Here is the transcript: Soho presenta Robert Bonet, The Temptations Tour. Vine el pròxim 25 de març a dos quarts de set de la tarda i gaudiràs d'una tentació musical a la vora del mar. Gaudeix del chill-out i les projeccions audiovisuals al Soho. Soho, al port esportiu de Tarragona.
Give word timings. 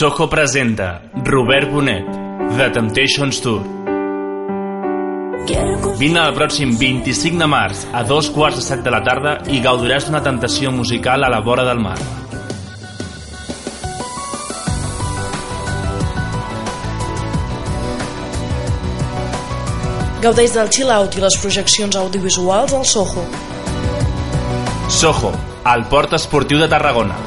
Soho 0.00 0.30
presenta 0.30 1.02
Robert 1.26 1.70
Bonet, 1.70 2.06
The 2.56 2.70
Temptations 2.70 3.38
Tour. 3.44 3.60
Vine 5.98 6.22
el 6.22 6.32
pròxim 6.38 6.70
25 6.80 7.36
de 7.36 7.48
març 7.52 7.82
a 7.92 8.00
dos 8.08 8.30
quarts 8.32 8.56
de 8.56 8.64
set 8.64 8.80
de 8.80 8.94
la 8.94 9.02
tarda 9.04 9.34
i 9.52 9.60
gaudiràs 9.60 10.06
d'una 10.08 10.22
tentació 10.24 10.72
musical 10.72 11.20
a 11.20 11.28
la 11.28 11.42
vora 11.44 11.66
del 11.68 11.82
mar. 11.84 11.98
Gaudeix 20.24 20.56
del 20.56 20.72
chill-out 20.72 21.18
i 21.20 21.26
les 21.26 21.36
projeccions 21.44 22.00
audiovisuals 22.06 22.72
al 22.72 22.88
Soho. 22.88 23.26
Soho, 24.88 25.34
al 25.74 25.84
port 25.92 26.16
esportiu 26.16 26.56
de 26.64 26.72
Tarragona. 26.72 27.20